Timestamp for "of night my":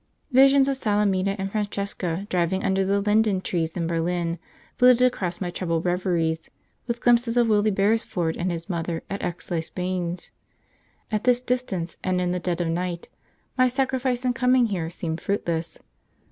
12.61-13.67